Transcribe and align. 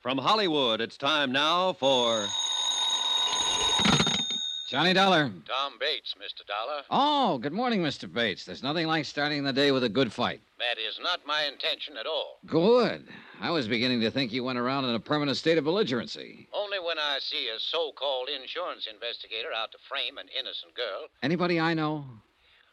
From 0.00 0.16
Hollywood, 0.16 0.80
it's 0.80 0.96
time 0.96 1.30
now 1.30 1.74
for. 1.74 2.26
Johnny 4.66 4.94
Dollar. 4.94 5.30
Tom 5.46 5.74
Bates, 5.78 6.14
Mr. 6.16 6.46
Dollar. 6.46 6.84
Oh, 6.90 7.36
good 7.36 7.52
morning, 7.52 7.82
Mr. 7.82 8.10
Bates. 8.10 8.46
There's 8.46 8.62
nothing 8.62 8.86
like 8.86 9.04
starting 9.04 9.44
the 9.44 9.52
day 9.52 9.72
with 9.72 9.84
a 9.84 9.90
good 9.90 10.10
fight. 10.10 10.40
That 10.58 10.80
is 10.80 10.98
not 11.02 11.26
my 11.26 11.44
intention 11.44 11.98
at 11.98 12.06
all. 12.06 12.38
Good. 12.46 13.08
I 13.42 13.50
was 13.50 13.68
beginning 13.68 14.00
to 14.00 14.10
think 14.10 14.32
you 14.32 14.42
went 14.42 14.58
around 14.58 14.86
in 14.86 14.94
a 14.94 15.00
permanent 15.00 15.36
state 15.36 15.58
of 15.58 15.64
belligerency. 15.64 16.46
Only 16.54 16.78
when 16.78 16.98
I 16.98 17.18
see 17.20 17.48
a 17.54 17.58
so 17.58 17.92
called 17.92 18.30
insurance 18.30 18.88
investigator 18.90 19.48
out 19.54 19.70
to 19.72 19.78
frame 19.86 20.16
an 20.16 20.28
innocent 20.32 20.74
girl. 20.74 21.08
Anybody 21.22 21.60
I 21.60 21.74
know? 21.74 22.06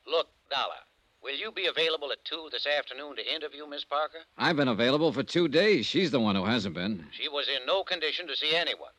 Look, 0.05 0.28
Dollar, 0.50 0.80
will 1.23 1.36
you 1.36 1.52
be 1.52 1.65
available 1.68 2.11
at 2.11 2.23
2 2.25 2.49
this 2.52 2.65
afternoon 2.65 3.15
to 3.15 3.34
interview 3.36 3.67
Miss 3.67 3.84
Parker? 3.84 4.20
I've 4.38 4.55
been 4.55 4.67
available 4.67 5.11
for 5.11 5.23
two 5.23 5.47
days. 5.47 5.86
She's 5.86 6.11
the 6.11 6.20
one 6.20 6.36
who 6.36 6.45
hasn't 6.45 6.75
been. 6.75 7.05
She 7.11 7.27
was 7.29 7.47
in 7.47 7.66
no 7.66 7.84
condition 7.84 8.27
to 8.27 8.36
see 8.36 8.55
anyone. 8.55 8.91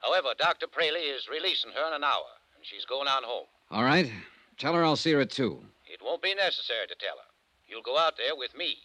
However, 0.00 0.34
Dr. 0.38 0.66
Praley 0.66 1.14
is 1.14 1.28
releasing 1.30 1.70
her 1.72 1.86
in 1.88 1.94
an 1.94 2.04
hour, 2.04 2.26
and 2.56 2.64
she's 2.64 2.84
going 2.84 3.08
on 3.08 3.22
home. 3.22 3.46
All 3.70 3.84
right. 3.84 4.10
Tell 4.58 4.74
her 4.74 4.84
I'll 4.84 4.96
see 4.96 5.12
her 5.12 5.20
at 5.20 5.30
two. 5.30 5.62
It 5.86 6.00
won't 6.02 6.22
be 6.22 6.34
necessary 6.34 6.86
to 6.88 6.94
tell 6.96 7.16
her. 7.16 7.30
You'll 7.68 7.82
go 7.82 7.98
out 7.98 8.16
there 8.16 8.36
with 8.36 8.56
me, 8.56 8.76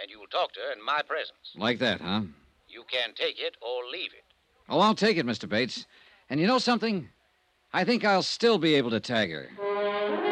and 0.00 0.10
you'll 0.10 0.26
talk 0.26 0.52
to 0.54 0.60
her 0.60 0.72
in 0.72 0.84
my 0.84 1.02
presence. 1.02 1.54
Like 1.56 1.78
that, 1.80 2.00
huh? 2.00 2.22
You 2.68 2.84
can 2.90 3.14
take 3.14 3.38
it 3.38 3.56
or 3.60 3.84
leave 3.90 4.12
it. 4.12 4.24
Oh, 4.68 4.80
I'll 4.80 4.94
take 4.94 5.16
it, 5.16 5.26
Mr. 5.26 5.48
Bates. 5.48 5.86
And 6.30 6.40
you 6.40 6.46
know 6.46 6.58
something? 6.58 7.08
I 7.72 7.84
think 7.84 8.04
I'll 8.04 8.22
still 8.22 8.58
be 8.58 8.74
able 8.74 8.90
to 8.90 9.00
tag 9.00 9.30
her. 9.30 10.31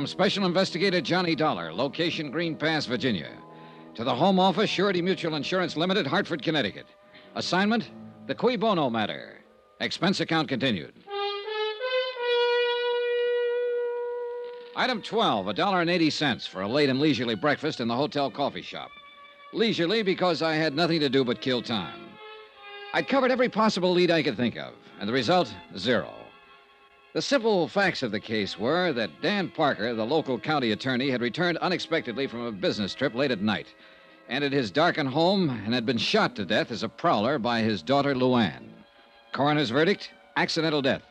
From 0.00 0.06
Special 0.06 0.46
Investigator 0.46 1.02
Johnny 1.02 1.34
Dollar, 1.34 1.74
location 1.74 2.30
Green 2.30 2.56
Pass, 2.56 2.86
Virginia, 2.86 3.32
to 3.94 4.02
the 4.02 4.14
Home 4.14 4.40
Office, 4.40 4.70
Surety 4.70 5.02
Mutual 5.02 5.34
Insurance 5.34 5.76
Limited, 5.76 6.06
Hartford, 6.06 6.42
Connecticut. 6.42 6.86
Assignment 7.34 7.90
The 8.26 8.34
Cui 8.34 8.56
Bono 8.56 8.88
Matter. 8.88 9.42
Expense 9.78 10.20
account 10.20 10.48
continued. 10.48 10.94
Item 14.74 15.02
12, 15.02 15.48
a 15.48 15.52
dollar 15.52 15.82
and 15.82 15.90
eighty 15.90 16.08
cents 16.08 16.46
for 16.46 16.62
a 16.62 16.66
late 16.66 16.88
and 16.88 16.98
leisurely 16.98 17.34
breakfast 17.34 17.78
in 17.78 17.86
the 17.86 17.94
hotel 17.94 18.30
coffee 18.30 18.62
shop. 18.62 18.90
Leisurely 19.52 20.02
because 20.02 20.40
I 20.40 20.54
had 20.54 20.74
nothing 20.74 21.00
to 21.00 21.10
do 21.10 21.26
but 21.26 21.42
kill 21.42 21.60
time. 21.60 22.08
I'd 22.94 23.06
covered 23.06 23.30
every 23.30 23.50
possible 23.50 23.92
lead 23.92 24.10
I 24.10 24.22
could 24.22 24.38
think 24.38 24.56
of, 24.56 24.72
and 24.98 25.06
the 25.06 25.12
result, 25.12 25.54
zero. 25.76 26.19
The 27.12 27.22
simple 27.22 27.66
facts 27.66 28.04
of 28.04 28.12
the 28.12 28.20
case 28.20 28.56
were 28.56 28.92
that 28.92 29.20
Dan 29.20 29.48
Parker, 29.48 29.94
the 29.94 30.06
local 30.06 30.38
county 30.38 30.70
attorney, 30.70 31.10
had 31.10 31.20
returned 31.20 31.58
unexpectedly 31.58 32.28
from 32.28 32.46
a 32.46 32.52
business 32.52 32.94
trip 32.94 33.16
late 33.16 33.32
at 33.32 33.40
night, 33.40 33.74
entered 34.28 34.52
his 34.52 34.70
darkened 34.70 35.08
home, 35.08 35.50
and 35.50 35.74
had 35.74 35.84
been 35.84 35.98
shot 35.98 36.36
to 36.36 36.44
death 36.44 36.70
as 36.70 36.84
a 36.84 36.88
prowler 36.88 37.40
by 37.40 37.62
his 37.62 37.82
daughter 37.82 38.14
Luann. 38.14 38.68
Coroner's 39.32 39.70
verdict 39.70 40.12
accidental 40.36 40.80
death. 40.80 41.02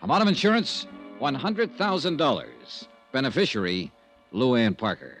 Amount 0.00 0.22
of 0.22 0.28
insurance 0.28 0.86
$100,000. 1.20 2.86
Beneficiary 3.12 3.92
Luann 4.32 4.76
Parker. 4.76 5.18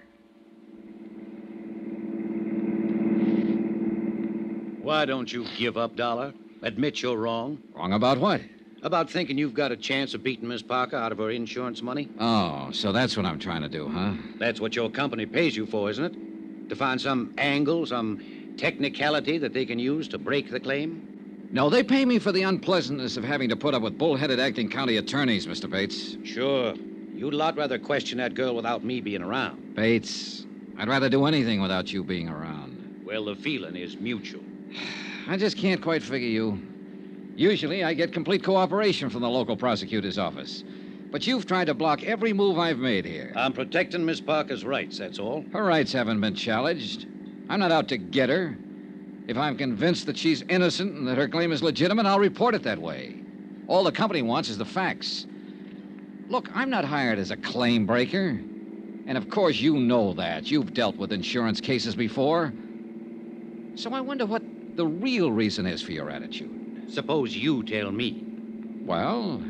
Why 4.80 5.04
don't 5.04 5.30
you 5.30 5.46
give 5.58 5.76
up, 5.76 5.94
Dollar? 5.94 6.32
Admit 6.62 7.02
you're 7.02 7.18
wrong. 7.18 7.58
Wrong 7.74 7.92
about 7.92 8.18
what? 8.18 8.40
About 8.84 9.08
thinking 9.08 9.38
you've 9.38 9.54
got 9.54 9.70
a 9.70 9.76
chance 9.76 10.12
of 10.12 10.24
beating 10.24 10.48
Miss 10.48 10.60
Parker 10.60 10.96
out 10.96 11.12
of 11.12 11.18
her 11.18 11.30
insurance 11.30 11.82
money? 11.82 12.08
Oh, 12.18 12.68
so 12.72 12.90
that's 12.90 13.16
what 13.16 13.24
I'm 13.24 13.38
trying 13.38 13.62
to 13.62 13.68
do, 13.68 13.88
huh? 13.88 14.14
That's 14.40 14.60
what 14.60 14.74
your 14.74 14.90
company 14.90 15.24
pays 15.24 15.56
you 15.56 15.66
for, 15.66 15.88
isn't 15.88 16.04
it? 16.04 16.68
To 16.68 16.74
find 16.74 17.00
some 17.00 17.32
angle, 17.38 17.86
some 17.86 18.18
technicality 18.56 19.38
that 19.38 19.52
they 19.52 19.64
can 19.64 19.78
use 19.78 20.08
to 20.08 20.18
break 20.18 20.50
the 20.50 20.58
claim? 20.58 21.48
No, 21.52 21.70
they 21.70 21.84
pay 21.84 22.04
me 22.04 22.18
for 22.18 22.32
the 22.32 22.42
unpleasantness 22.42 23.16
of 23.16 23.22
having 23.22 23.50
to 23.50 23.56
put 23.56 23.74
up 23.74 23.82
with 23.82 23.98
bullheaded 23.98 24.40
acting 24.40 24.68
county 24.68 24.96
attorneys, 24.96 25.46
Mr. 25.46 25.70
Bates. 25.70 26.16
Sure. 26.24 26.74
You'd 27.14 27.34
a 27.34 27.36
lot 27.36 27.56
rather 27.56 27.78
question 27.78 28.18
that 28.18 28.34
girl 28.34 28.56
without 28.56 28.82
me 28.82 29.00
being 29.00 29.22
around. 29.22 29.76
Bates, 29.76 30.44
I'd 30.76 30.88
rather 30.88 31.08
do 31.08 31.26
anything 31.26 31.62
without 31.62 31.92
you 31.92 32.02
being 32.02 32.28
around. 32.28 33.02
Well, 33.04 33.26
the 33.26 33.36
feeling 33.36 33.76
is 33.76 33.96
mutual. 33.98 34.42
I 35.28 35.36
just 35.36 35.56
can't 35.56 35.80
quite 35.80 36.02
figure 36.02 36.28
you. 36.28 36.71
Usually, 37.36 37.82
I 37.82 37.94
get 37.94 38.12
complete 38.12 38.42
cooperation 38.42 39.08
from 39.08 39.22
the 39.22 39.30
local 39.30 39.56
prosecutor's 39.56 40.18
office. 40.18 40.64
But 41.10 41.26
you've 41.26 41.46
tried 41.46 41.66
to 41.66 41.74
block 41.74 42.02
every 42.02 42.32
move 42.32 42.58
I've 42.58 42.78
made 42.78 43.04
here. 43.04 43.32
I'm 43.36 43.52
protecting 43.52 44.04
Miss 44.04 44.20
Parker's 44.20 44.64
rights, 44.64 44.98
that's 44.98 45.18
all. 45.18 45.44
Her 45.52 45.64
rights 45.64 45.92
haven't 45.92 46.20
been 46.20 46.34
challenged. 46.34 47.06
I'm 47.48 47.60
not 47.60 47.72
out 47.72 47.88
to 47.88 47.98
get 47.98 48.28
her. 48.28 48.56
If 49.28 49.36
I'm 49.36 49.56
convinced 49.56 50.06
that 50.06 50.16
she's 50.16 50.42
innocent 50.48 50.94
and 50.94 51.06
that 51.06 51.18
her 51.18 51.28
claim 51.28 51.52
is 51.52 51.62
legitimate, 51.62 52.06
I'll 52.06 52.18
report 52.18 52.54
it 52.54 52.62
that 52.64 52.78
way. 52.78 53.14
All 53.68 53.84
the 53.84 53.92
company 53.92 54.22
wants 54.22 54.48
is 54.48 54.58
the 54.58 54.64
facts. 54.64 55.26
Look, 56.28 56.50
I'm 56.54 56.70
not 56.70 56.84
hired 56.84 57.18
as 57.18 57.30
a 57.30 57.36
claim 57.36 57.86
breaker. 57.86 58.40
And 59.06 59.18
of 59.18 59.28
course, 59.28 59.60
you 59.60 59.78
know 59.78 60.14
that. 60.14 60.50
You've 60.50 60.72
dealt 60.74 60.98
with 60.98 61.12
insurance 61.12 61.60
cases 61.60 61.94
before. 61.94 62.52
So 63.76 63.92
I 63.92 64.00
wonder 64.00 64.26
what 64.26 64.42
the 64.76 64.86
real 64.86 65.30
reason 65.30 65.66
is 65.66 65.82
for 65.82 65.92
your 65.92 66.10
attitude. 66.10 66.61
Suppose 66.88 67.36
you 67.36 67.62
tell 67.62 67.90
me. 67.90 68.24
Well, 68.84 69.42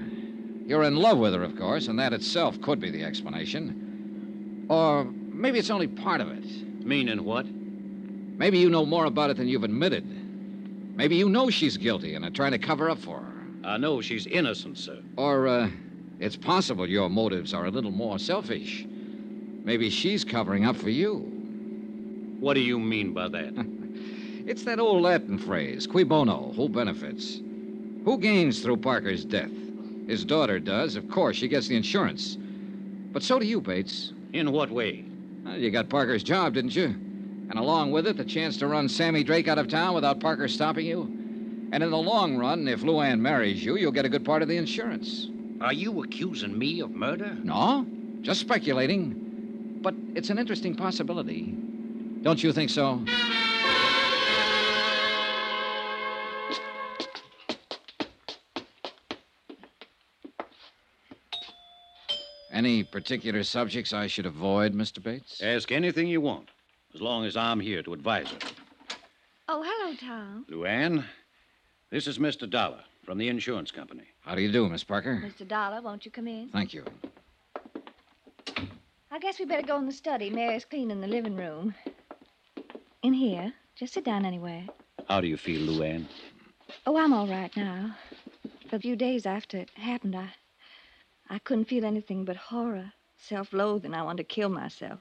you're 0.66 0.84
in 0.84 0.96
love 0.96 1.18
with 1.18 1.34
her, 1.34 1.42
of 1.42 1.56
course, 1.56 1.88
and 1.88 1.98
that 1.98 2.12
itself 2.12 2.60
could 2.60 2.80
be 2.80 2.90
the 2.90 3.02
explanation. 3.02 4.66
Or 4.68 5.04
maybe 5.04 5.58
it's 5.58 5.70
only 5.70 5.88
part 5.88 6.20
of 6.20 6.30
it. 6.30 6.44
Meaning 6.84 7.24
what? 7.24 7.46
Maybe 7.46 8.58
you 8.58 8.70
know 8.70 8.86
more 8.86 9.04
about 9.04 9.30
it 9.30 9.36
than 9.36 9.48
you've 9.48 9.64
admitted. 9.64 10.04
Maybe 10.96 11.16
you 11.16 11.28
know 11.28 11.50
she's 11.50 11.76
guilty 11.76 12.14
and 12.14 12.24
are 12.24 12.30
trying 12.30 12.52
to 12.52 12.58
cover 12.58 12.88
up 12.90 12.98
for 12.98 13.18
her. 13.18 13.32
I 13.64 13.76
know 13.78 14.00
she's 14.00 14.26
innocent, 14.26 14.78
sir. 14.78 15.00
Or, 15.16 15.46
uh, 15.46 15.70
it's 16.18 16.36
possible 16.36 16.88
your 16.88 17.08
motives 17.08 17.52
are 17.54 17.66
a 17.66 17.70
little 17.70 17.90
more 17.90 18.18
selfish. 18.18 18.86
Maybe 19.64 19.90
she's 19.90 20.24
covering 20.24 20.64
up 20.64 20.76
for 20.76 20.90
you. 20.90 21.16
What 22.40 22.54
do 22.54 22.60
you 22.60 22.78
mean 22.78 23.12
by 23.12 23.28
that? 23.28 23.66
It's 24.46 24.64
that 24.64 24.80
old 24.80 25.02
Latin 25.02 25.38
phrase, 25.38 25.86
cui 25.86 26.04
bono, 26.04 26.52
who 26.56 26.68
benefits? 26.68 27.40
Who 28.04 28.18
gains 28.18 28.60
through 28.60 28.78
Parker's 28.78 29.24
death? 29.24 29.50
His 30.08 30.24
daughter 30.24 30.58
does. 30.58 30.96
Of 30.96 31.08
course, 31.08 31.36
she 31.36 31.48
gets 31.48 31.68
the 31.68 31.76
insurance. 31.76 32.36
But 33.12 33.22
so 33.22 33.38
do 33.38 33.46
you, 33.46 33.60
Bates. 33.60 34.12
In 34.32 34.50
what 34.50 34.70
way? 34.70 35.04
Well, 35.44 35.56
you 35.56 35.70
got 35.70 35.88
Parker's 35.88 36.22
job, 36.22 36.54
didn't 36.54 36.74
you? 36.74 36.86
And 36.86 37.54
along 37.54 37.92
with 37.92 38.06
it, 38.06 38.16
the 38.16 38.24
chance 38.24 38.56
to 38.58 38.66
run 38.66 38.88
Sammy 38.88 39.22
Drake 39.22 39.46
out 39.46 39.58
of 39.58 39.68
town 39.68 39.94
without 39.94 40.20
Parker 40.20 40.48
stopping 40.48 40.86
you. 40.86 41.02
And 41.72 41.82
in 41.82 41.90
the 41.90 41.98
long 41.98 42.36
run, 42.36 42.66
if 42.66 42.80
Luann 42.80 43.20
marries 43.20 43.64
you, 43.64 43.76
you'll 43.76 43.92
get 43.92 44.04
a 44.04 44.08
good 44.08 44.24
part 44.24 44.42
of 44.42 44.48
the 44.48 44.56
insurance. 44.56 45.28
Are 45.60 45.72
you 45.72 46.02
accusing 46.02 46.58
me 46.58 46.80
of 46.80 46.90
murder? 46.90 47.36
No, 47.44 47.86
just 48.22 48.40
speculating. 48.40 49.78
But 49.80 49.94
it's 50.14 50.30
an 50.30 50.38
interesting 50.38 50.74
possibility. 50.74 51.54
Don't 52.22 52.42
you 52.42 52.52
think 52.52 52.70
so? 52.70 53.04
Any 62.52 62.84
particular 62.84 63.42
subjects 63.44 63.94
I 63.94 64.06
should 64.06 64.26
avoid, 64.26 64.74
Mr. 64.74 65.02
Bates? 65.02 65.40
Ask 65.42 65.72
anything 65.72 66.06
you 66.06 66.20
want, 66.20 66.50
as 66.94 67.00
long 67.00 67.24
as 67.24 67.34
I'm 67.34 67.58
here 67.58 67.82
to 67.82 67.94
advise 67.94 68.30
her. 68.30 68.38
Oh, 69.48 69.64
hello, 69.66 69.96
Tom. 69.96 70.44
Luann, 70.50 71.04
this 71.90 72.06
is 72.06 72.18
Mr. 72.18 72.48
Dollar 72.48 72.80
from 73.04 73.16
the 73.16 73.28
insurance 73.28 73.70
company. 73.70 74.04
How 74.20 74.34
do 74.34 74.42
you 74.42 74.52
do, 74.52 74.68
Miss 74.68 74.84
Parker? 74.84 75.22
Mr. 75.24 75.48
Dollar, 75.48 75.80
won't 75.80 76.04
you 76.04 76.10
come 76.10 76.28
in? 76.28 76.50
Thank 76.50 76.74
you. 76.74 76.84
I 79.10 79.18
guess 79.18 79.38
we 79.38 79.46
better 79.46 79.66
go 79.66 79.78
in 79.78 79.86
the 79.86 79.92
study. 79.92 80.28
Mary's 80.28 80.66
cleaning 80.66 81.00
the 81.00 81.08
living 81.08 81.36
room. 81.36 81.74
In 83.02 83.14
here. 83.14 83.52
Just 83.76 83.94
sit 83.94 84.04
down 84.04 84.26
anywhere. 84.26 84.66
How 85.08 85.22
do 85.22 85.26
you 85.26 85.38
feel, 85.38 85.66
Luann? 85.72 86.04
Oh, 86.86 86.98
I'm 86.98 87.14
all 87.14 87.26
right 87.26 87.54
now. 87.56 87.96
For 88.68 88.76
a 88.76 88.80
few 88.80 88.94
days 88.94 89.24
after 89.24 89.56
it 89.56 89.70
happened, 89.70 90.14
I 90.14 90.28
I 91.32 91.38
couldn't 91.38 91.64
feel 91.64 91.86
anything 91.86 92.26
but 92.26 92.36
horror, 92.36 92.92
self-loathing. 93.16 93.94
I 93.94 94.02
wanted 94.02 94.28
to 94.28 94.34
kill 94.34 94.50
myself. 94.50 95.00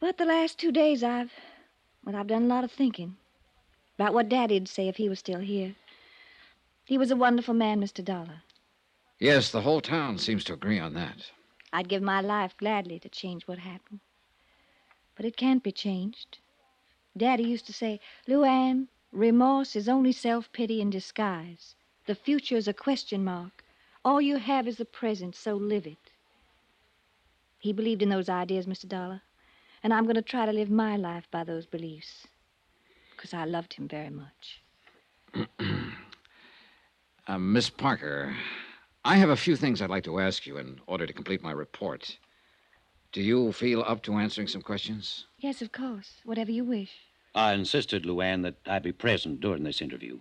But 0.00 0.18
the 0.18 0.26
last 0.26 0.58
two 0.58 0.70
days 0.70 1.02
I've 1.02 1.32
well, 2.04 2.14
I've 2.14 2.26
done 2.26 2.42
a 2.42 2.48
lot 2.48 2.62
of 2.62 2.70
thinking. 2.70 3.16
About 3.98 4.12
what 4.12 4.28
Daddy'd 4.28 4.68
say 4.68 4.86
if 4.86 4.98
he 4.98 5.08
was 5.08 5.18
still 5.18 5.40
here. 5.40 5.74
He 6.84 6.98
was 6.98 7.10
a 7.10 7.16
wonderful 7.16 7.54
man, 7.54 7.80
Mr. 7.80 8.04
Dollar. 8.04 8.42
Yes, 9.18 9.50
the 9.50 9.62
whole 9.62 9.80
town 9.80 10.18
seems 10.18 10.44
to 10.44 10.52
agree 10.52 10.78
on 10.78 10.92
that. 10.92 11.32
I'd 11.72 11.88
give 11.88 12.02
my 12.02 12.20
life 12.20 12.54
gladly 12.58 12.98
to 12.98 13.08
change 13.08 13.48
what 13.48 13.60
happened. 13.60 14.00
But 15.14 15.24
it 15.24 15.38
can't 15.38 15.62
be 15.62 15.72
changed. 15.72 16.36
Daddy 17.16 17.44
used 17.44 17.66
to 17.68 17.72
say, 17.72 17.98
Luann, 18.28 18.88
remorse 19.10 19.74
is 19.74 19.88
only 19.88 20.12
self 20.12 20.52
pity 20.52 20.82
in 20.82 20.90
disguise. 20.90 21.74
The 22.04 22.14
future's 22.14 22.68
a 22.68 22.74
question 22.74 23.24
mark. 23.24 23.64
All 24.06 24.20
you 24.20 24.36
have 24.36 24.68
is 24.68 24.76
the 24.76 24.84
present, 24.84 25.34
so 25.34 25.56
live 25.56 25.84
it. 25.84 26.12
He 27.58 27.72
believed 27.72 28.02
in 28.02 28.08
those 28.08 28.28
ideas, 28.28 28.64
Mr. 28.64 28.86
Dollar, 28.86 29.22
and 29.82 29.92
I'm 29.92 30.04
going 30.04 30.14
to 30.14 30.22
try 30.22 30.46
to 30.46 30.52
live 30.52 30.70
my 30.70 30.96
life 30.96 31.26
by 31.32 31.42
those 31.42 31.66
beliefs. 31.66 32.28
Because 33.10 33.34
I 33.34 33.44
loved 33.46 33.74
him 33.74 33.88
very 33.88 34.10
much. 34.10 34.62
Uh, 37.28 37.40
Miss 37.40 37.68
Parker, 37.68 38.36
I 39.04 39.16
have 39.16 39.30
a 39.30 39.36
few 39.36 39.56
things 39.56 39.82
I'd 39.82 39.90
like 39.90 40.04
to 40.04 40.20
ask 40.20 40.46
you 40.46 40.58
in 40.58 40.80
order 40.86 41.08
to 41.08 41.12
complete 41.12 41.42
my 41.42 41.50
report. 41.50 42.16
Do 43.10 43.20
you 43.20 43.50
feel 43.50 43.82
up 43.82 44.04
to 44.04 44.14
answering 44.14 44.46
some 44.46 44.62
questions? 44.62 45.26
Yes, 45.36 45.60
of 45.60 45.72
course. 45.72 46.20
Whatever 46.24 46.52
you 46.52 46.62
wish. 46.62 46.92
I 47.34 47.54
insisted, 47.54 48.04
Luann, 48.04 48.44
that 48.44 48.54
I 48.64 48.78
be 48.78 48.92
present 48.92 49.40
during 49.40 49.64
this 49.64 49.82
interview. 49.82 50.20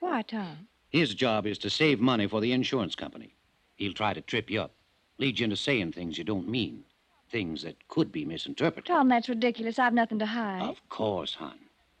Why, 0.00 0.22
Tom? 0.22 0.66
His 0.90 1.14
job 1.14 1.46
is 1.46 1.58
to 1.58 1.70
save 1.70 2.00
money 2.00 2.26
for 2.26 2.40
the 2.40 2.52
insurance 2.52 2.94
company. 2.94 3.34
He'll 3.76 3.92
try 3.92 4.14
to 4.14 4.20
trip 4.20 4.50
you 4.50 4.60
up, 4.62 4.72
lead 5.18 5.38
you 5.38 5.44
into 5.44 5.56
saying 5.56 5.92
things 5.92 6.18
you 6.18 6.24
don't 6.24 6.48
mean, 6.48 6.84
things 7.28 7.62
that 7.62 7.88
could 7.88 8.12
be 8.12 8.24
misinterpreted. 8.24 8.86
Tom, 8.86 9.08
that's 9.08 9.28
ridiculous. 9.28 9.78
I've 9.78 9.92
nothing 9.92 10.18
to 10.20 10.26
hide. 10.26 10.62
Of 10.62 10.76
course, 10.88 11.34
hon. 11.34 11.58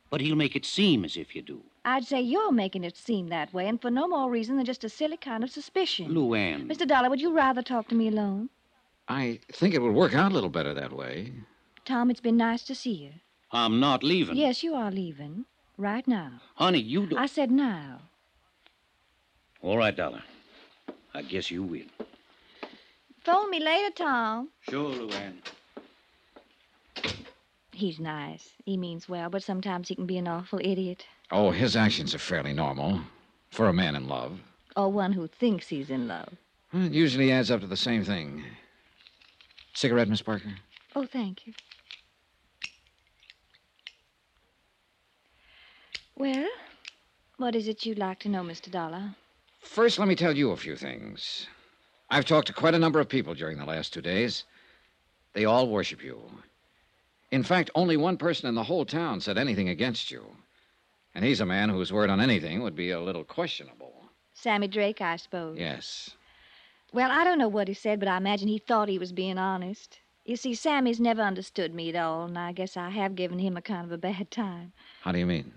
But 0.08 0.20
he'll 0.20 0.36
make 0.36 0.56
it 0.56 0.64
seem 0.64 1.04
as 1.04 1.16
if 1.16 1.34
you 1.34 1.42
do. 1.42 1.62
I'd 1.84 2.04
say 2.04 2.20
you're 2.20 2.52
making 2.52 2.84
it 2.84 2.96
seem 2.96 3.28
that 3.28 3.52
way, 3.52 3.68
and 3.68 3.80
for 3.80 3.90
no 3.90 4.08
more 4.08 4.30
reason 4.30 4.56
than 4.56 4.66
just 4.66 4.84
a 4.84 4.88
silly 4.88 5.16
kind 5.16 5.44
of 5.44 5.50
suspicion. 5.50 6.12
Luann. 6.12 6.66
Mr. 6.66 6.86
Dollar, 6.86 7.10
would 7.10 7.20
you 7.20 7.32
rather 7.32 7.62
talk 7.62 7.88
to 7.88 7.94
me 7.94 8.08
alone? 8.08 8.48
I 9.08 9.40
think 9.52 9.74
it 9.74 9.82
would 9.82 9.94
work 9.94 10.14
out 10.14 10.32
a 10.32 10.34
little 10.34 10.50
better 10.50 10.74
that 10.74 10.92
way. 10.92 11.32
Tom, 11.84 12.10
it's 12.10 12.20
been 12.20 12.36
nice 12.36 12.64
to 12.64 12.74
see 12.74 12.92
you. 12.92 13.10
I'm 13.52 13.78
not 13.78 14.02
leaving. 14.02 14.36
Yes, 14.36 14.62
you 14.64 14.74
are 14.74 14.90
leaving. 14.90 15.44
Right 15.78 16.06
now. 16.08 16.40
Honey, 16.56 16.80
you 16.80 17.06
don't. 17.06 17.18
I 17.18 17.26
said 17.26 17.50
now. 17.50 18.00
All 19.66 19.78
right, 19.78 19.96
Dollar. 19.96 20.22
I 21.12 21.22
guess 21.22 21.50
you 21.50 21.64
will. 21.64 21.90
Phone 23.24 23.50
me 23.50 23.58
later, 23.58 23.92
Tom. 23.96 24.48
Sure, 24.60 24.92
Luann. 24.92 25.38
He's 27.72 27.98
nice. 27.98 28.50
He 28.64 28.76
means 28.76 29.08
well, 29.08 29.28
but 29.28 29.42
sometimes 29.42 29.88
he 29.88 29.96
can 29.96 30.06
be 30.06 30.18
an 30.18 30.28
awful 30.28 30.60
idiot. 30.62 31.04
Oh, 31.32 31.50
his 31.50 31.74
actions 31.74 32.14
are 32.14 32.18
fairly 32.18 32.52
normal 32.52 33.00
for 33.50 33.66
a 33.66 33.72
man 33.72 33.96
in 33.96 34.06
love. 34.06 34.38
Or 34.76 34.92
one 34.92 35.12
who 35.12 35.26
thinks 35.26 35.66
he's 35.66 35.90
in 35.90 36.06
love. 36.06 36.28
It 36.72 36.92
usually 36.92 37.32
adds 37.32 37.50
up 37.50 37.60
to 37.62 37.66
the 37.66 37.76
same 37.76 38.04
thing. 38.04 38.44
Cigarette, 39.74 40.08
Miss 40.08 40.22
Parker? 40.22 40.54
Oh, 40.94 41.06
thank 41.06 41.44
you. 41.44 41.54
Well, 46.14 46.48
what 47.36 47.56
is 47.56 47.66
it 47.66 47.84
you'd 47.84 47.98
like 47.98 48.20
to 48.20 48.28
know, 48.28 48.44
Mr. 48.44 48.70
Dollar? 48.70 49.16
First, 49.66 49.98
let 49.98 50.08
me 50.08 50.14
tell 50.14 50.34
you 50.34 50.52
a 50.52 50.56
few 50.56 50.74
things. 50.74 51.48
I've 52.08 52.24
talked 52.24 52.46
to 52.46 52.54
quite 52.54 52.74
a 52.74 52.78
number 52.78 52.98
of 52.98 53.08
people 53.10 53.34
during 53.34 53.58
the 53.58 53.64
last 53.66 53.92
two 53.92 54.00
days. 54.00 54.44
They 55.34 55.44
all 55.44 55.68
worship 55.68 56.02
you. 56.02 56.22
In 57.30 57.42
fact, 57.42 57.70
only 57.74 57.96
one 57.98 58.16
person 58.16 58.48
in 58.48 58.54
the 58.54 58.62
whole 58.62 58.86
town 58.86 59.20
said 59.20 59.36
anything 59.36 59.68
against 59.68 60.10
you. 60.10 60.24
And 61.14 61.24
he's 61.24 61.40
a 61.40 61.46
man 61.46 61.68
whose 61.68 61.92
word 61.92 62.08
on 62.08 62.20
anything 62.20 62.62
would 62.62 62.76
be 62.76 62.90
a 62.90 63.00
little 63.00 63.24
questionable. 63.24 63.92
Sammy 64.32 64.68
Drake, 64.68 65.00
I 65.02 65.16
suppose. 65.16 65.58
Yes. 65.58 66.10
Well, 66.92 67.10
I 67.10 67.24
don't 67.24 67.38
know 67.38 67.48
what 67.48 67.68
he 67.68 67.74
said, 67.74 67.98
but 67.98 68.08
I 68.08 68.16
imagine 68.16 68.48
he 68.48 68.58
thought 68.58 68.88
he 68.88 68.98
was 68.98 69.12
being 69.12 69.36
honest. 69.36 69.98
You 70.24 70.36
see, 70.36 70.54
Sammy's 70.54 71.00
never 71.00 71.20
understood 71.22 71.74
me 71.74 71.90
at 71.90 71.96
all, 71.96 72.24
and 72.24 72.38
I 72.38 72.52
guess 72.52 72.76
I 72.76 72.90
have 72.90 73.14
given 73.14 73.40
him 73.40 73.56
a 73.56 73.62
kind 73.62 73.84
of 73.84 73.92
a 73.92 73.98
bad 73.98 74.30
time 74.30 74.72
How 75.02 75.12
do 75.12 75.18
you 75.18 75.26
mean? 75.26 75.52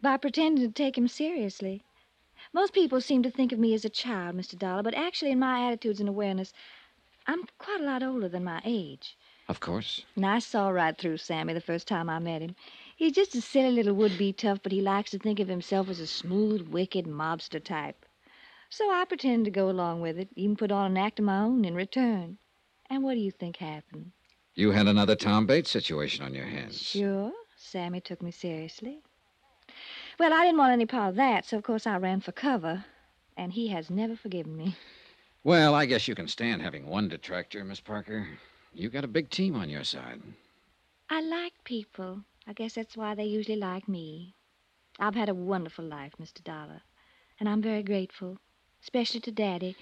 by 0.00 0.16
pretending 0.16 0.66
to 0.66 0.72
take 0.72 0.96
him 0.96 1.08
seriously. 1.08 1.84
Most 2.52 2.72
people 2.72 3.00
seem 3.00 3.22
to 3.22 3.30
think 3.30 3.52
of 3.52 3.58
me 3.58 3.74
as 3.74 3.84
a 3.84 3.90
child, 3.90 4.36
Mr. 4.36 4.58
Dollar, 4.58 4.82
but 4.82 4.94
actually, 4.94 5.30
in 5.30 5.38
my 5.38 5.66
attitudes 5.66 6.00
and 6.00 6.08
awareness, 6.08 6.52
I'm 7.26 7.44
quite 7.58 7.80
a 7.80 7.84
lot 7.84 8.02
older 8.02 8.28
than 8.28 8.44
my 8.44 8.60
age. 8.64 9.16
Of 9.48 9.60
course. 9.60 10.04
And 10.16 10.24
I 10.24 10.38
saw 10.38 10.68
right 10.68 10.96
through 10.96 11.16
Sammy 11.16 11.52
the 11.52 11.60
first 11.60 11.88
time 11.88 12.08
I 12.08 12.18
met 12.18 12.42
him. 12.42 12.54
He's 12.96 13.12
just 13.12 13.34
a 13.34 13.40
silly 13.40 13.72
little 13.72 13.94
would-be 13.94 14.32
tough, 14.32 14.60
but 14.62 14.72
he 14.72 14.80
likes 14.80 15.10
to 15.10 15.18
think 15.18 15.40
of 15.40 15.48
himself 15.48 15.88
as 15.88 16.00
a 16.00 16.06
smooth, 16.06 16.68
wicked 16.68 17.06
mobster 17.06 17.62
type. 17.62 18.06
So 18.68 18.90
I 18.90 19.04
pretended 19.04 19.46
to 19.46 19.50
go 19.50 19.68
along 19.68 20.00
with 20.00 20.18
it, 20.18 20.28
even 20.36 20.56
put 20.56 20.70
on 20.70 20.92
an 20.92 20.96
act 20.96 21.18
of 21.18 21.24
my 21.24 21.40
own 21.40 21.64
in 21.64 21.74
return. 21.74 22.38
And 22.88 23.02
what 23.02 23.14
do 23.14 23.20
you 23.20 23.32
think 23.32 23.56
happened? 23.56 24.12
You 24.54 24.70
had 24.70 24.86
another 24.86 25.16
Tom 25.16 25.46
Bates 25.46 25.70
situation 25.70 26.24
on 26.24 26.34
your 26.34 26.46
hands. 26.46 26.80
Sure, 26.80 27.32
Sammy 27.56 28.00
took 28.00 28.22
me 28.22 28.30
seriously. 28.30 29.00
Well, 30.20 30.34
I 30.34 30.44
didn't 30.44 30.58
want 30.58 30.74
any 30.74 30.84
part 30.84 31.08
of 31.08 31.16
that, 31.16 31.46
so 31.46 31.56
of 31.56 31.62
course 31.62 31.86
I 31.86 31.96
ran 31.96 32.20
for 32.20 32.32
cover. 32.32 32.84
And 33.38 33.54
he 33.54 33.68
has 33.68 33.88
never 33.88 34.14
forgiven 34.14 34.54
me. 34.54 34.76
Well, 35.42 35.74
I 35.74 35.86
guess 35.86 36.06
you 36.06 36.14
can 36.14 36.28
stand 36.28 36.60
having 36.60 36.86
one 36.86 37.08
detractor, 37.08 37.64
Miss 37.64 37.80
Parker. 37.80 38.28
You've 38.74 38.92
got 38.92 39.02
a 39.02 39.08
big 39.08 39.30
team 39.30 39.56
on 39.56 39.70
your 39.70 39.82
side. 39.82 40.20
I 41.08 41.22
like 41.22 41.54
people. 41.64 42.20
I 42.46 42.52
guess 42.52 42.74
that's 42.74 42.98
why 42.98 43.14
they 43.14 43.24
usually 43.24 43.56
like 43.56 43.88
me. 43.88 44.34
I've 44.98 45.14
had 45.14 45.30
a 45.30 45.34
wonderful 45.34 45.86
life, 45.86 46.12
Mr. 46.20 46.44
Dollar, 46.44 46.82
and 47.38 47.48
I'm 47.48 47.62
very 47.62 47.82
grateful, 47.82 48.36
especially 48.82 49.20
to 49.20 49.32
Daddy. 49.32 49.74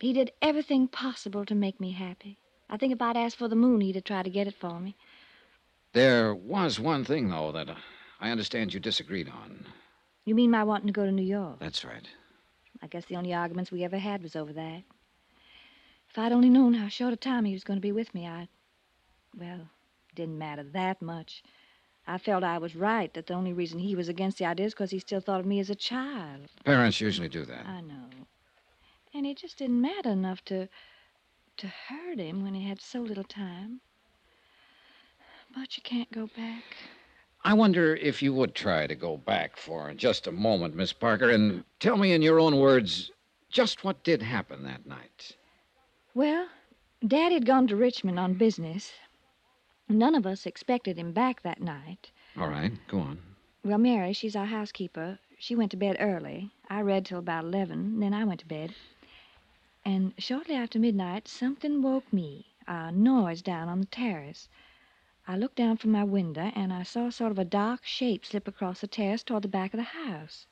He 0.00 0.14
did 0.14 0.32
everything 0.40 0.88
possible 0.88 1.44
to 1.44 1.54
make 1.54 1.78
me 1.78 1.92
happy. 1.92 2.38
I 2.70 2.78
think 2.78 2.94
if 2.94 3.02
I'd 3.02 3.18
asked 3.18 3.36
for 3.36 3.48
the 3.48 3.54
moon, 3.54 3.82
he'd 3.82 3.96
have 3.96 4.04
tried 4.04 4.24
to 4.24 4.30
get 4.30 4.46
it 4.46 4.54
for 4.54 4.80
me. 4.80 4.96
There 5.92 6.34
was 6.34 6.80
one 6.80 7.04
thing, 7.04 7.28
though, 7.28 7.52
that 7.52 7.68
I 8.20 8.30
understand 8.30 8.74
you 8.74 8.80
disagreed 8.80 9.28
on. 9.28 9.66
You 10.24 10.34
mean 10.34 10.50
my 10.50 10.64
wanting 10.64 10.88
to 10.88 10.92
go 10.92 11.06
to 11.06 11.12
New 11.12 11.22
York? 11.22 11.58
That's 11.60 11.84
right. 11.84 12.06
I 12.82 12.86
guess 12.86 13.04
the 13.06 13.16
only 13.16 13.32
arguments 13.32 13.72
we 13.72 13.84
ever 13.84 13.98
had 13.98 14.22
was 14.22 14.36
over 14.36 14.52
that. 14.52 14.82
If 16.10 16.18
I'd 16.18 16.32
only 16.32 16.48
known 16.48 16.74
how 16.74 16.88
short 16.88 17.12
a 17.12 17.16
time 17.16 17.44
he 17.44 17.52
was 17.52 17.64
going 17.64 17.76
to 17.76 17.82
be 17.82 17.92
with 17.92 18.14
me, 18.14 18.26
I'd. 18.26 18.48
Well, 19.36 19.60
it 20.10 20.14
didn't 20.14 20.38
matter 20.38 20.62
that 20.62 21.00
much. 21.02 21.42
I 22.06 22.16
felt 22.16 22.42
I 22.42 22.58
was 22.58 22.74
right 22.74 23.12
that 23.12 23.26
the 23.26 23.34
only 23.34 23.52
reason 23.52 23.78
he 23.78 23.94
was 23.94 24.08
against 24.08 24.38
the 24.38 24.46
idea 24.46 24.66
is 24.66 24.72
because 24.72 24.90
he 24.90 24.98
still 24.98 25.20
thought 25.20 25.40
of 25.40 25.46
me 25.46 25.60
as 25.60 25.68
a 25.68 25.74
child. 25.74 26.48
Parents 26.64 27.00
usually 27.00 27.28
do 27.28 27.44
that. 27.44 27.66
I 27.66 27.82
know. 27.82 28.08
And 29.12 29.26
it 29.26 29.36
just 29.36 29.58
didn't 29.58 29.80
matter 29.80 30.10
enough 30.10 30.44
to 30.46 30.68
to 31.58 31.66
hurt 31.66 32.18
him 32.18 32.42
when 32.42 32.54
he 32.54 32.68
had 32.68 32.80
so 32.80 33.00
little 33.00 33.24
time. 33.24 33.80
But 35.54 35.76
you 35.76 35.82
can't 35.82 36.10
go 36.12 36.28
back. 36.36 36.64
I 37.44 37.54
wonder 37.54 37.94
if 37.94 38.22
you 38.22 38.34
would 38.34 38.54
try 38.54 38.86
to 38.86 38.94
go 38.94 39.16
back 39.16 39.56
for 39.56 39.94
just 39.94 40.26
a 40.26 40.32
moment, 40.32 40.74
Miss 40.74 40.92
Parker, 40.92 41.30
and 41.30 41.64
tell 41.80 41.96
me 41.96 42.12
in 42.12 42.22
your 42.22 42.40
own 42.40 42.58
words 42.58 43.10
just 43.50 43.84
what 43.84 44.02
did 44.02 44.22
happen 44.22 44.64
that 44.64 44.86
night. 44.86 45.36
Well, 46.14 46.48
Daddy 47.06 47.34
had 47.34 47.46
gone 47.46 47.66
to 47.68 47.76
Richmond 47.76 48.18
on 48.18 48.34
business. 48.34 48.92
None 49.88 50.14
of 50.14 50.26
us 50.26 50.46
expected 50.46 50.98
him 50.98 51.12
back 51.12 51.42
that 51.42 51.60
night. 51.60 52.10
All 52.36 52.48
right, 52.48 52.72
go 52.88 52.98
on. 52.98 53.18
Well, 53.64 53.78
Mary, 53.78 54.12
she's 54.12 54.36
our 54.36 54.46
housekeeper. 54.46 55.18
She 55.38 55.54
went 55.54 55.70
to 55.70 55.76
bed 55.76 55.96
early. 56.00 56.50
I 56.68 56.82
read 56.82 57.06
till 57.06 57.18
about 57.20 57.44
11, 57.44 58.00
then 58.00 58.12
I 58.12 58.24
went 58.24 58.40
to 58.40 58.46
bed. 58.46 58.74
And 59.84 60.12
shortly 60.18 60.54
after 60.54 60.78
midnight, 60.78 61.28
something 61.28 61.80
woke 61.80 62.12
me 62.12 62.46
a 62.66 62.92
noise 62.92 63.40
down 63.40 63.68
on 63.68 63.80
the 63.80 63.86
terrace. 63.86 64.48
I 65.30 65.36
looked 65.36 65.56
down 65.56 65.76
from 65.76 65.90
my 65.90 66.04
window, 66.04 66.50
and 66.54 66.72
I 66.72 66.84
saw 66.84 67.10
sort 67.10 67.32
of 67.32 67.38
a 67.38 67.44
dark 67.44 67.84
shape 67.84 68.24
slip 68.24 68.48
across 68.48 68.80
the 68.80 68.86
terrace 68.86 69.22
toward 69.22 69.42
the 69.42 69.48
back 69.48 69.74
of 69.74 69.78
the 69.78 69.84
house. 69.84 70.46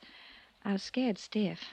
I 0.67 0.73
was 0.73 0.83
scared 0.83 1.17
stiff. 1.17 1.71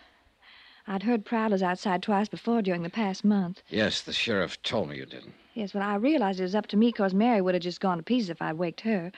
I'd 0.88 1.04
heard 1.04 1.26
prowlers 1.26 1.62
outside 1.62 2.02
twice 2.02 2.30
before 2.30 2.62
during 2.62 2.82
the 2.82 2.90
past 2.90 3.26
month. 3.26 3.62
Yes, 3.68 4.00
the 4.00 4.14
sheriff 4.14 4.62
told 4.64 4.88
me 4.88 4.96
you 4.96 5.06
didn't. 5.06 5.34
Yes, 5.54 5.74
well, 5.74 5.84
I 5.84 5.96
realized 5.96 6.40
it 6.40 6.44
was 6.44 6.56
up 6.56 6.68
to 6.68 6.78
me 6.78 6.94
'cause 6.94 7.14
Mary 7.14 7.42
would 7.42 7.56
have 7.56 7.64
just 7.64 7.82
gone 7.82 7.98
to 7.98 8.04
pieces 8.04 8.30
if 8.30 8.42
I'd 8.42 8.58
waked 8.58 8.82
her. 8.82 9.12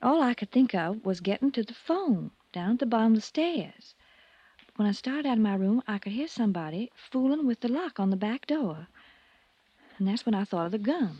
All 0.00 0.22
I 0.22 0.34
could 0.34 0.52
think 0.52 0.72
of 0.72 1.04
was 1.04 1.20
getting 1.20 1.50
to 1.50 1.64
the 1.64 1.74
phone 1.74 2.30
down 2.52 2.74
at 2.74 2.78
the 2.78 2.86
bottom 2.86 3.14
of 3.14 3.16
the 3.16 3.22
stairs. 3.22 3.96
When 4.76 4.86
I 4.86 4.92
started 4.92 5.26
out 5.26 5.38
of 5.38 5.42
my 5.42 5.56
room, 5.56 5.82
I 5.88 5.98
could 5.98 6.12
hear 6.12 6.28
somebody 6.28 6.92
fooling 6.94 7.48
with 7.48 7.62
the 7.62 7.68
lock 7.68 7.98
on 7.98 8.10
the 8.10 8.16
back 8.16 8.46
door. 8.46 8.86
And 9.98 10.06
that's 10.06 10.24
when 10.24 10.36
I 10.36 10.44
thought 10.44 10.66
of 10.66 10.72
the 10.72 10.78
gun 10.78 11.18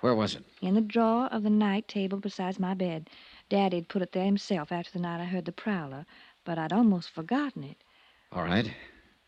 Where 0.00 0.14
was 0.14 0.36
it? 0.36 0.44
in 0.62 0.74
the 0.74 0.80
drawer 0.80 1.26
of 1.26 1.42
the 1.42 1.50
night 1.50 1.88
table 1.88 2.18
beside 2.20 2.60
my 2.60 2.72
bed. 2.72 3.10
Daddy'd 3.48 3.88
put 3.88 4.00
it 4.02 4.12
there 4.12 4.24
himself 4.24 4.70
after 4.70 4.92
the 4.92 5.00
night 5.00 5.20
I 5.20 5.24
heard 5.24 5.44
the 5.44 5.50
prowler, 5.52 6.06
but 6.44 6.56
I'd 6.56 6.72
almost 6.72 7.10
forgotten 7.10 7.64
it. 7.64 7.82
All 8.30 8.44
right. 8.44 8.72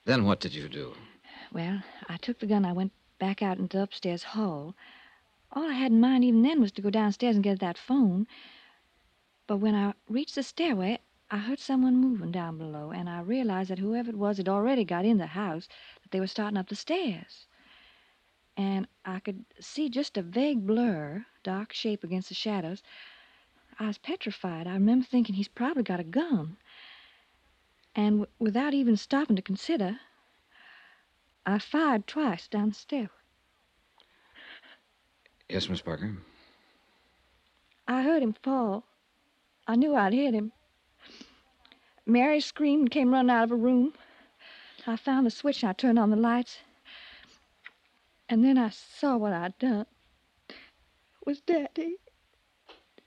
Then 0.04 0.24
what 0.24 0.38
did 0.38 0.54
you 0.54 0.68
do? 0.68 0.94
Well, 1.52 1.82
I 2.08 2.18
took 2.18 2.38
the 2.38 2.46
gun. 2.46 2.64
I 2.64 2.72
went 2.72 2.92
back 3.18 3.42
out 3.42 3.58
into 3.58 3.78
the 3.78 3.82
upstairs 3.82 4.22
hall. 4.22 4.76
All 5.50 5.68
I 5.68 5.72
had 5.74 5.90
in 5.90 6.00
mind 6.00 6.22
even 6.24 6.42
then 6.42 6.60
was 6.60 6.70
to 6.72 6.82
go 6.82 6.90
downstairs 6.90 7.34
and 7.34 7.42
get 7.42 7.58
that 7.58 7.76
phone. 7.76 8.28
But 9.48 9.56
when 9.56 9.74
I 9.74 9.94
reached 10.08 10.36
the 10.36 10.44
stairway, 10.44 11.00
I 11.32 11.38
heard 11.38 11.58
someone 11.58 11.96
moving 11.96 12.30
down 12.30 12.58
below, 12.58 12.92
and 12.92 13.08
I 13.10 13.20
realized 13.22 13.70
that 13.70 13.80
whoever 13.80 14.10
it 14.10 14.16
was 14.16 14.36
had 14.36 14.48
already 14.48 14.84
got 14.84 15.04
in 15.04 15.18
the 15.18 15.26
house, 15.26 15.66
that 16.02 16.12
they 16.12 16.20
were 16.20 16.28
starting 16.28 16.56
up 16.56 16.68
the 16.68 16.76
stairs. 16.76 17.46
And 18.60 18.86
I 19.06 19.20
could 19.20 19.46
see 19.58 19.88
just 19.88 20.18
a 20.18 20.22
vague 20.22 20.66
blur, 20.66 21.24
dark 21.42 21.72
shape 21.72 22.04
against 22.04 22.28
the 22.28 22.34
shadows. 22.34 22.82
I 23.78 23.86
was 23.86 23.96
petrified. 23.96 24.66
I 24.66 24.74
remember 24.74 25.06
thinking 25.06 25.34
he's 25.34 25.48
probably 25.48 25.82
got 25.82 25.98
a 25.98 26.04
gun. 26.04 26.58
And 27.96 28.18
w- 28.20 28.30
without 28.38 28.74
even 28.74 28.98
stopping 28.98 29.36
to 29.36 29.40
consider, 29.40 29.98
I 31.46 31.58
fired 31.58 32.06
twice 32.06 32.48
down 32.48 32.68
the 32.68 32.74
stair. 32.74 33.08
Yes, 35.48 35.70
Miss 35.70 35.80
Parker. 35.80 36.18
I 37.88 38.02
heard 38.02 38.22
him 38.22 38.34
fall. 38.42 38.84
I 39.66 39.74
knew 39.74 39.94
I'd 39.94 40.12
hit 40.12 40.34
him. 40.34 40.52
Mary 42.04 42.40
screamed 42.40 42.82
and 42.82 42.90
came 42.90 43.10
running 43.10 43.30
out 43.30 43.44
of 43.44 43.50
her 43.50 43.56
room. 43.56 43.94
I 44.86 44.96
found 44.96 45.24
the 45.24 45.30
switch 45.30 45.62
and 45.62 45.70
I 45.70 45.72
turned 45.72 45.98
on 45.98 46.10
the 46.10 46.16
lights. 46.16 46.58
And 48.30 48.44
then 48.44 48.56
I 48.56 48.70
saw 48.70 49.16
what 49.16 49.32
I'd 49.32 49.58
done. 49.58 49.86
It 50.48 51.26
was 51.26 51.40
Daddy. 51.40 51.96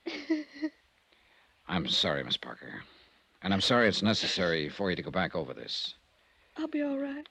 I'm 1.68 1.88
sorry, 1.88 2.25
Miss 2.25 2.36
Parker. 2.36 2.84
And 3.42 3.53
I'm 3.53 3.62
sorry 3.62 3.88
it's 3.88 4.03
necessary 4.03 4.68
for 4.68 4.89
you 4.89 4.98
to 4.98 5.01
go 5.01 5.12
back 5.12 5.34
over 5.34 5.53
this. 5.53 5.96
I'll 6.58 6.68
be 6.68 6.84
all 6.84 6.98
right. 6.98 7.27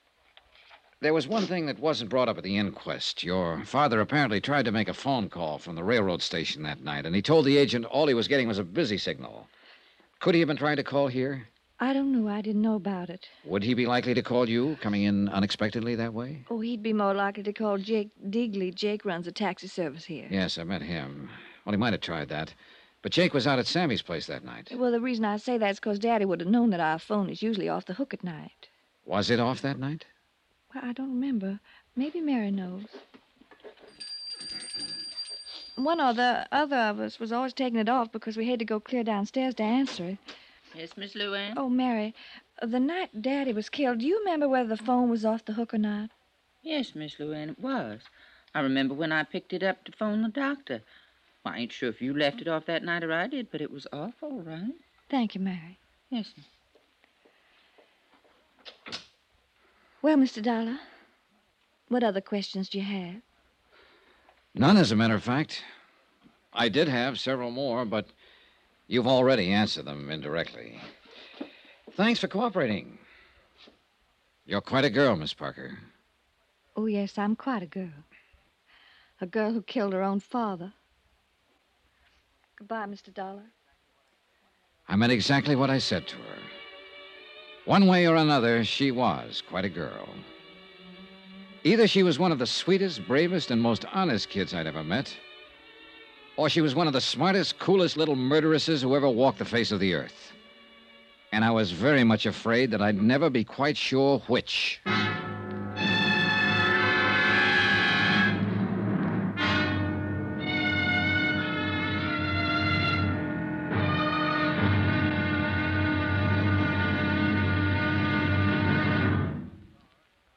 There 1.01 1.13
was 1.13 1.27
one 1.27 1.45
thing 1.45 1.67
that 1.67 1.77
wasn't 1.77 2.09
brought 2.09 2.29
up 2.29 2.39
at 2.39 2.43
the 2.43 2.57
inquest. 2.57 3.23
Your 3.23 3.63
father 3.63 4.01
apparently 4.01 4.41
tried 4.41 4.65
to 4.65 4.71
make 4.71 4.87
a 4.87 4.93
phone 4.93 5.29
call 5.29 5.59
from 5.59 5.75
the 5.75 5.83
railroad 5.83 6.23
station 6.23 6.63
that 6.63 6.81
night, 6.81 7.05
and 7.05 7.15
he 7.15 7.21
told 7.21 7.45
the 7.45 7.57
agent 7.57 7.85
all 7.85 8.07
he 8.07 8.15
was 8.15 8.27
getting 8.27 8.47
was 8.47 8.57
a 8.57 8.63
busy 8.63 8.97
signal. 8.97 9.47
Could 10.19 10.33
he 10.33 10.41
have 10.41 10.47
been 10.47 10.57
trying 10.57 10.77
to 10.77 10.83
call 10.83 11.09
here? 11.09 11.47
I 11.83 11.91
don't 11.91 12.13
know. 12.13 12.29
I 12.29 12.39
didn't 12.39 12.61
know 12.61 12.75
about 12.75 13.09
it. 13.09 13.27
Would 13.43 13.61
he 13.61 13.73
be 13.73 13.85
likely 13.85 14.13
to 14.13 14.23
call 14.23 14.47
you, 14.47 14.77
coming 14.79 15.03
in 15.03 15.27
unexpectedly 15.27 15.95
that 15.95 16.13
way? 16.13 16.45
Oh, 16.49 16.61
he'd 16.61 16.81
be 16.81 16.93
more 16.93 17.13
likely 17.13 17.43
to 17.43 17.51
call 17.51 17.77
Jake 17.77 18.09
Digley. 18.29 18.73
Jake 18.73 19.03
runs 19.03 19.27
a 19.27 19.33
taxi 19.33 19.67
service 19.67 20.05
here. 20.05 20.25
Yes, 20.29 20.57
I 20.57 20.63
met 20.63 20.81
him. 20.81 21.29
Well, 21.65 21.73
he 21.73 21.77
might 21.77 21.91
have 21.91 21.99
tried 21.99 22.29
that. 22.29 22.53
But 23.01 23.11
Jake 23.11 23.33
was 23.33 23.45
out 23.45 23.59
at 23.59 23.67
Sammy's 23.67 24.01
place 24.01 24.27
that 24.27 24.45
night. 24.45 24.71
Well, 24.73 24.93
the 24.93 25.01
reason 25.01 25.25
I 25.25 25.35
say 25.35 25.57
that 25.57 25.71
is 25.71 25.79
because 25.81 25.99
Daddy 25.99 26.23
would 26.23 26.39
have 26.39 26.47
known 26.47 26.69
that 26.69 26.79
our 26.79 26.99
phone 26.99 27.29
is 27.29 27.41
usually 27.41 27.67
off 27.67 27.85
the 27.85 27.95
hook 27.95 28.13
at 28.13 28.23
night. 28.23 28.69
Was 29.05 29.29
it 29.29 29.41
off 29.41 29.61
that 29.63 29.77
night? 29.77 30.05
Well, 30.73 30.85
I 30.85 30.93
don't 30.93 31.09
remember. 31.09 31.59
Maybe 31.97 32.21
Mary 32.21 32.51
knows. 32.51 32.85
One 35.75 35.99
or 35.99 36.13
the 36.13 36.47
other 36.49 36.77
of 36.77 37.01
us 37.01 37.19
was 37.19 37.33
always 37.33 37.51
taking 37.51 37.79
it 37.79 37.89
off 37.89 38.09
because 38.09 38.37
we 38.37 38.47
had 38.47 38.59
to 38.59 38.65
go 38.65 38.79
clear 38.79 39.03
downstairs 39.03 39.53
to 39.55 39.63
answer 39.63 40.05
it. 40.05 40.17
Yes, 40.75 40.97
Miss 40.97 41.13
Luann? 41.13 41.53
Oh, 41.55 41.69
Mary, 41.69 42.15
the 42.61 42.79
night 42.79 43.21
Daddy 43.21 43.53
was 43.53 43.69
killed, 43.69 43.99
do 43.99 44.07
you 44.07 44.19
remember 44.19 44.47
whether 44.47 44.69
the 44.69 44.77
phone 44.77 45.09
was 45.09 45.23
off 45.23 45.45
the 45.45 45.53
hook 45.53 45.73
or 45.73 45.77
not? 45.77 46.09
Yes, 46.63 46.95
Miss 46.95 47.15
Luann, 47.15 47.51
it 47.51 47.59
was. 47.59 48.01
I 48.55 48.61
remember 48.61 48.93
when 48.93 49.11
I 49.11 49.23
picked 49.23 49.53
it 49.53 49.63
up 49.63 49.83
to 49.83 49.91
phone 49.91 50.21
the 50.23 50.29
doctor. 50.29 50.81
Well, 51.43 51.53
I 51.53 51.59
ain't 51.59 51.71
sure 51.71 51.89
if 51.89 52.01
you 52.01 52.17
left 52.17 52.41
it 52.41 52.47
off 52.47 52.65
that 52.65 52.83
night 52.83 53.03
or 53.03 53.11
I 53.13 53.27
did, 53.27 53.51
but 53.51 53.61
it 53.61 53.71
was 53.71 53.85
off 53.91 54.13
all 54.21 54.41
right. 54.41 54.73
Thank 55.09 55.35
you, 55.35 55.41
Mary. 55.41 55.77
Yes. 56.09 56.33
Well, 60.01 60.17
Mr. 60.17 60.41
Dollar, 60.41 60.79
what 61.89 62.03
other 62.03 62.21
questions 62.21 62.69
do 62.69 62.79
you 62.79 62.83
have? 62.83 63.21
None, 64.55 64.77
as 64.77 64.91
a 64.91 64.95
matter 64.95 65.15
of 65.15 65.23
fact. 65.23 65.63
I 66.53 66.69
did 66.69 66.87
have 66.87 67.19
several 67.19 67.51
more, 67.51 67.83
but 67.85 68.07
you've 68.93 69.07
already 69.07 69.51
answered 69.51 69.85
them 69.85 70.11
indirectly. 70.11 70.79
Thanks 71.93 72.19
for 72.19 72.27
cooperating. 72.27 72.99
You're 74.45 74.61
quite 74.61 74.85
a 74.85 74.89
girl, 74.91 75.15
Miss 75.15 75.33
Parker. 75.33 75.79
Oh, 76.75 76.85
yes, 76.85 77.17
I'm 77.17 77.35
quite 77.35 77.63
a 77.63 77.65
girl. 77.65 77.89
A 79.19 79.25
girl 79.25 79.51
who 79.51 79.63
killed 79.63 79.93
her 79.93 80.03
own 80.03 80.19
father. 80.19 80.73
Goodbye, 82.55 82.85
Mr. 82.85 83.11
Dollar. 83.11 83.45
I 84.87 84.95
meant 84.95 85.11
exactly 85.11 85.55
what 85.55 85.71
I 85.71 85.79
said 85.79 86.07
to 86.09 86.17
her. 86.17 86.39
One 87.65 87.87
way 87.87 88.07
or 88.07 88.15
another, 88.15 88.63
she 88.63 88.91
was 88.91 89.41
quite 89.49 89.65
a 89.65 89.69
girl. 89.69 90.07
Either 91.63 91.87
she 91.87 92.03
was 92.03 92.19
one 92.19 92.31
of 92.31 92.39
the 92.39 92.45
sweetest, 92.45 93.07
bravest, 93.07 93.49
and 93.49 93.59
most 93.59 93.85
honest 93.91 94.29
kids 94.29 94.53
I'd 94.53 94.67
ever 94.67 94.83
met, 94.83 95.17
or 96.37 96.49
she 96.49 96.61
was 96.61 96.75
one 96.75 96.87
of 96.87 96.93
the 96.93 97.01
smartest, 97.01 97.59
coolest 97.59 97.97
little 97.97 98.15
murderesses 98.15 98.81
who 98.81 98.95
ever 98.95 99.09
walked 99.09 99.39
the 99.39 99.45
face 99.45 99.71
of 99.71 99.79
the 99.79 99.93
earth. 99.93 100.31
And 101.31 101.43
I 101.43 101.51
was 101.51 101.71
very 101.71 102.03
much 102.03 102.25
afraid 102.25 102.71
that 102.71 102.81
I'd 102.81 103.01
never 103.01 103.29
be 103.29 103.43
quite 103.43 103.77
sure 103.77 104.19
which. 104.27 104.81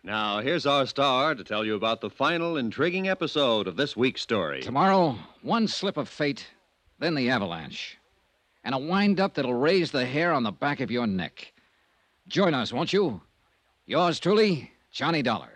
Now, 0.06 0.38
here's 0.38 0.66
our 0.66 0.86
star 0.86 1.34
to 1.34 1.42
tell 1.42 1.64
you 1.64 1.74
about 1.74 2.00
the 2.00 2.08
final 2.08 2.58
intriguing 2.58 3.08
episode 3.08 3.66
of 3.66 3.74
this 3.74 3.96
week's 3.96 4.22
story. 4.22 4.62
Tomorrow, 4.62 5.18
one 5.42 5.66
slip 5.66 5.96
of 5.96 6.08
fate, 6.08 6.46
then 7.00 7.16
the 7.16 7.28
avalanche. 7.28 7.98
And 8.62 8.72
a 8.72 8.78
wind 8.78 9.18
up 9.18 9.34
that'll 9.34 9.52
raise 9.52 9.90
the 9.90 10.06
hair 10.06 10.32
on 10.32 10.44
the 10.44 10.52
back 10.52 10.78
of 10.78 10.92
your 10.92 11.08
neck. 11.08 11.52
Join 12.28 12.54
us, 12.54 12.72
won't 12.72 12.92
you? 12.92 13.20
Yours 13.84 14.20
truly, 14.20 14.70
Johnny 14.92 15.22
Dollar. 15.22 15.55